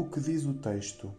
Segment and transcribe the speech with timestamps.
[0.00, 1.14] O que diz o texto?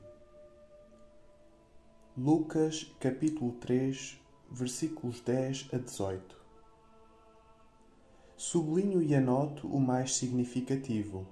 [2.18, 6.36] Lucas capítulo 3, versículos 10 a 18.
[8.36, 11.28] Sublinho e anoto o mais significativo.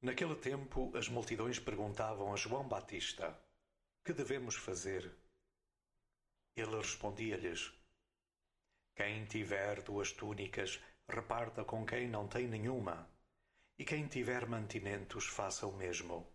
[0.00, 3.36] Naquele tempo, as multidões perguntavam a João Batista:
[4.04, 5.12] Que devemos fazer?
[6.56, 7.81] Ele respondia-lhes:
[8.94, 13.08] Quem tiver duas túnicas, reparta com quem não tem nenhuma,
[13.78, 16.30] e quem tiver mantimentos, faça o mesmo.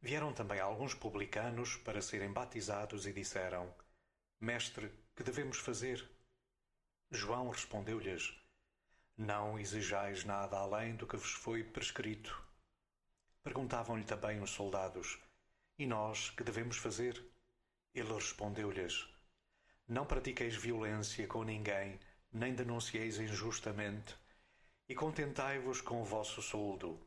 [0.00, 3.74] Vieram também alguns publicanos para serem batizados e disseram:
[4.40, 6.08] Mestre, que devemos fazer?
[7.10, 8.32] João respondeu-lhes:
[9.16, 12.42] Não exijais nada além do que vos foi prescrito.
[13.42, 15.18] Perguntavam-lhe também os soldados:
[15.78, 17.24] E nós que devemos fazer?
[17.94, 19.13] Ele respondeu-lhes:
[19.86, 22.00] Não pratiqueis violência com ninguém,
[22.32, 24.16] nem denuncieis injustamente,
[24.88, 26.98] e contentai-vos com o vosso soldo.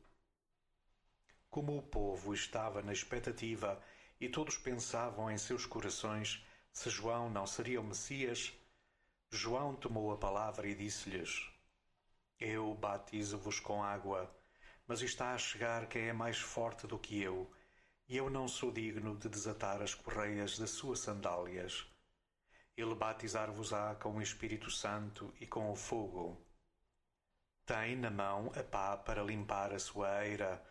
[1.49, 3.81] Como o povo estava na expectativa
[4.21, 8.53] e todos pensavam em seus corações se João não seria o Messias,
[9.31, 11.49] João tomou a palavra e disse-lhes:
[12.39, 14.31] Eu batizo-vos com água,
[14.85, 17.51] mas está a chegar quem é mais forte do que eu,
[18.07, 21.96] e eu não sou digno de desatar as correias das suas sandálias.
[22.77, 26.39] Ele batizar-vos-á com o Espírito Santo e com o fogo.
[27.65, 30.63] Tem na mão a pá para limpar a sua eira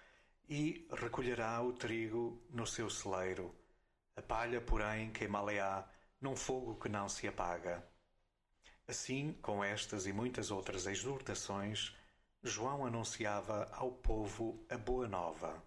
[0.49, 3.53] e recolherá o trigo no seu celeiro.
[4.15, 5.85] A palha, porém, queimá-la-á
[6.21, 7.85] num fogo que não se apaga.
[8.87, 11.93] Assim, com estas e muitas outras exortações,
[12.41, 15.61] João anunciava ao povo a boa nova.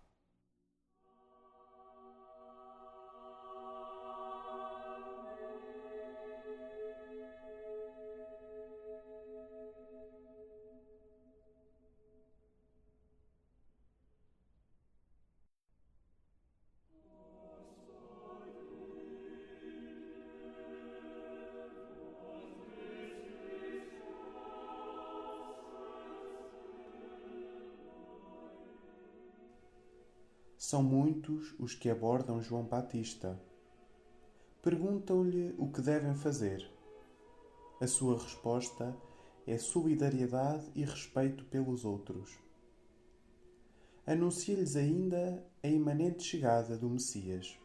[30.61, 33.41] São muitos os que abordam João Batista.
[34.61, 36.69] Perguntam-lhe o que devem fazer.
[37.79, 38.93] A sua resposta
[39.47, 42.37] é solidariedade e respeito pelos outros.
[44.05, 47.57] Anuncia-lhes ainda a imanente chegada do Messias.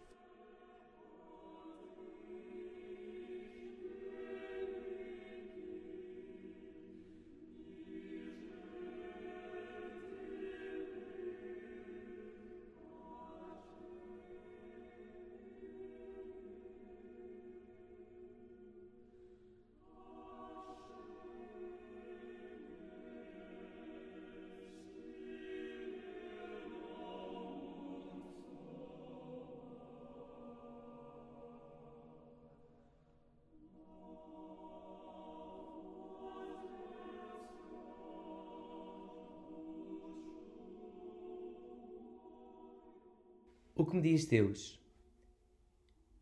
[43.84, 44.80] O que me diz Deus?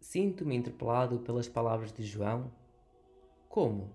[0.01, 2.51] Sinto-me interpelado pelas palavras de João.
[3.49, 3.93] Como?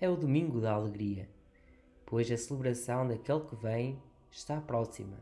[0.00, 1.28] É o domingo da alegria,
[2.06, 5.18] pois a celebração daquele que vem está próxima.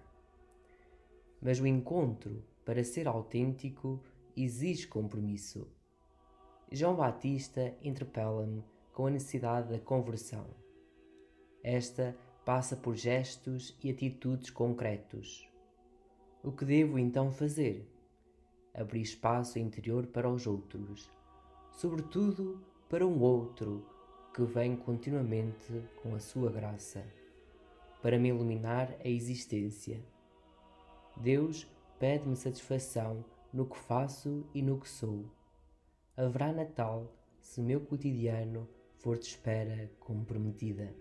[1.42, 4.00] Mas o encontro, para ser autêntico,
[4.36, 5.66] exige compromisso.
[6.70, 8.62] João Batista interpela-me
[8.92, 10.46] com a necessidade da conversão.
[11.60, 15.50] Esta passa por gestos e atitudes concretos
[16.46, 17.84] o que devo então fazer?
[18.72, 21.10] Abrir espaço interior para os outros,
[21.72, 23.84] sobretudo para um outro
[24.32, 27.04] que vem continuamente com a sua graça,
[28.00, 30.00] para me iluminar a existência.
[31.16, 31.66] Deus
[31.98, 35.24] pede-me satisfação no que faço e no que sou.
[36.16, 38.68] Haverá Natal se meu cotidiano
[38.98, 40.94] for de espera comprometida.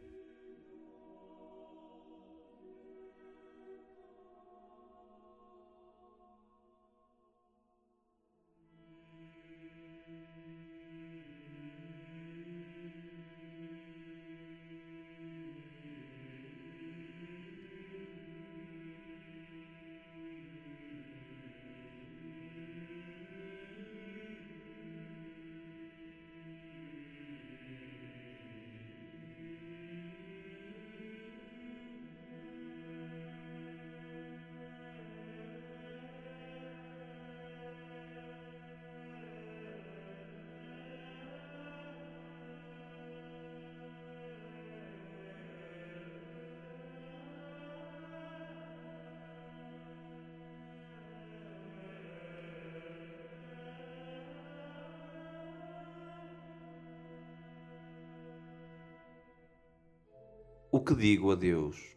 [60.76, 61.96] O que digo a Deus?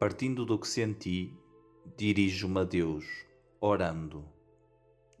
[0.00, 1.32] Partindo do que senti,
[1.96, 3.04] dirijo-me a Deus,
[3.60, 4.28] orando,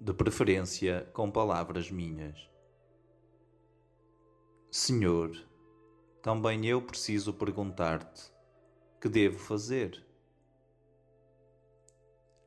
[0.00, 2.50] de preferência com palavras minhas.
[4.72, 5.40] Senhor,
[6.20, 8.28] também eu preciso perguntar-te:
[9.00, 10.04] que devo fazer?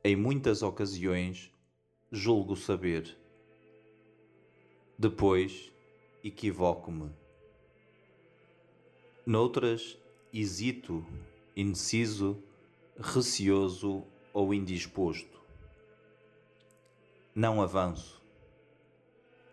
[0.03, 1.53] Em muitas ocasiões,
[2.11, 3.17] julgo saber.
[4.99, 5.71] Depois,
[6.21, 7.26] equivoco-me
[9.29, 9.97] Noutras,
[10.31, 11.05] hesito,
[11.53, 12.41] indeciso,
[12.97, 15.41] receoso ou indisposto.
[17.35, 18.23] Não avanço.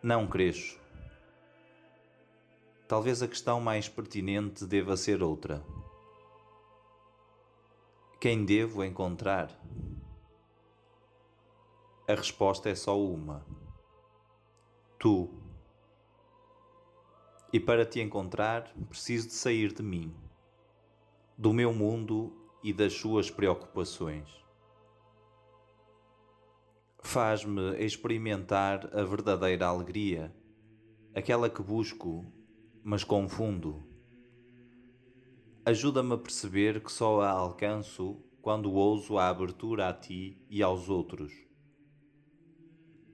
[0.00, 0.78] Não cresço.
[2.86, 5.60] Talvez a questão mais pertinente deva ser outra.
[8.20, 9.50] Quem devo encontrar?
[12.06, 13.44] A resposta é só uma:
[15.00, 15.43] Tu.
[17.54, 20.12] E para te encontrar, preciso de sair de mim,
[21.38, 24.28] do meu mundo e das suas preocupações.
[27.00, 30.34] Faz-me experimentar a verdadeira alegria,
[31.14, 32.26] aquela que busco,
[32.82, 33.86] mas confundo.
[35.64, 40.88] Ajuda-me a perceber que só a alcanço quando ouso a abertura a ti e aos
[40.88, 41.32] outros.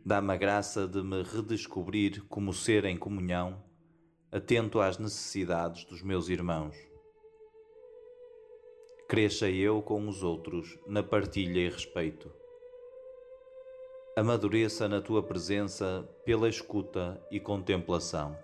[0.02, 3.68] Dá-me a graça de me redescobrir como ser em comunhão
[4.32, 6.76] atento às necessidades dos meus irmãos.
[9.08, 12.32] Cresça eu com os outros na partilha e respeito.
[14.16, 18.38] Amadureça na tua presença pela escuta e contemplação.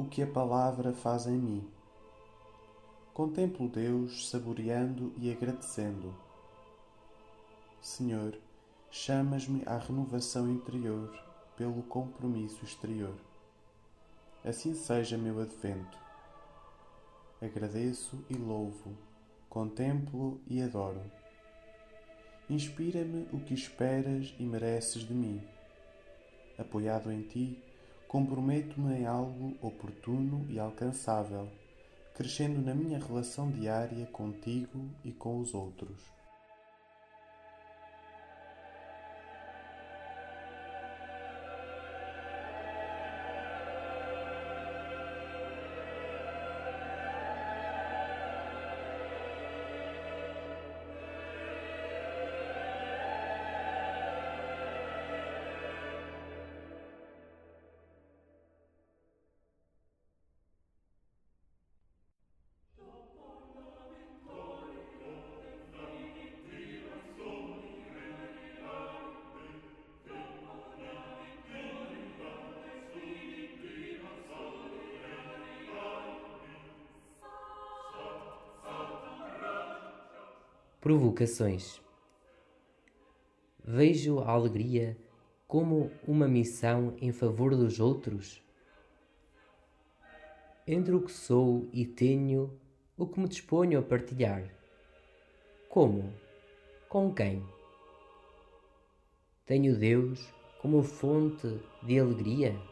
[0.00, 1.68] O que a palavra faz em mim.
[3.12, 6.14] Contemplo Deus saboreando e agradecendo.
[7.82, 8.34] Senhor,
[8.90, 11.14] chamas-me à renovação interior
[11.54, 13.14] pelo compromisso exterior.
[14.42, 15.98] Assim seja meu advento.
[17.42, 18.96] Agradeço e louvo,
[19.50, 21.02] contemplo e adoro.
[22.48, 25.46] Inspira-me o que esperas e mereces de mim.
[26.58, 27.62] Apoiado em ti,
[28.10, 31.46] comprometo-me em algo oportuno e alcançável,
[32.12, 36.19] crescendo na minha relação diária contigo e com os outros.
[80.90, 81.80] Provocações.
[83.64, 84.98] Vejo a alegria
[85.46, 88.42] como uma missão em favor dos outros?
[90.66, 92.58] Entre o que sou e tenho,
[92.98, 94.42] o que me disponho a partilhar.
[95.68, 96.12] Como?
[96.88, 97.40] Com quem?
[99.46, 100.28] Tenho Deus
[100.60, 102.69] como fonte de alegria?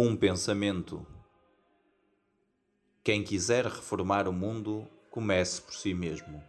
[0.00, 1.04] Um pensamento.
[3.02, 6.40] Quem quiser reformar o mundo, comece por si mesmo.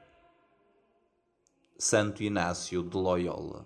[1.75, 3.65] Santo Inácio de Loyola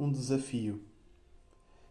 [0.00, 0.80] um desafio.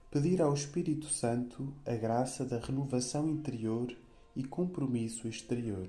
[0.10, 3.96] Pedir ao Espírito Santo a graça da renovação interior
[4.36, 5.88] e compromisso exterior.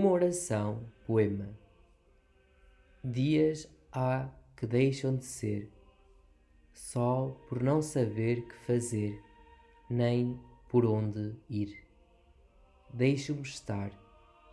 [0.00, 1.46] Uma oração, poema.
[3.04, 5.70] Dias há que deixam de ser,
[6.72, 9.22] só por não saber que fazer,
[9.90, 10.40] nem
[10.70, 11.84] por onde ir.
[12.90, 13.92] Deixo-me estar,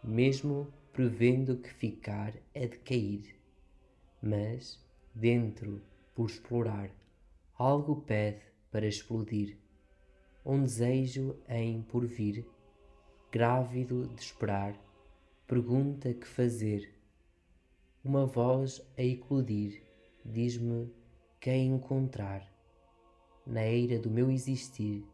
[0.04, 3.39] mesmo prevendo que ficar é de cair,
[4.22, 4.77] mas,
[5.16, 5.82] dentro,
[6.13, 6.92] por explorar,
[7.58, 9.58] algo pede para explodir.
[10.46, 12.46] Um desejo em por vir,
[13.32, 14.87] grávido de esperar
[15.48, 16.94] pergunta que fazer.
[18.04, 19.82] Uma voz a eclodir
[20.25, 20.92] diz-me
[21.39, 22.46] que é encontrar.
[23.46, 25.06] Na eira do meu existir,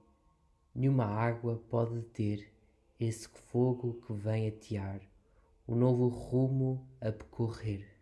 [0.73, 2.51] nenhuma água pode ter
[2.99, 5.01] esse fogo que vem atear,
[5.67, 7.92] o novo rumo a percorrer.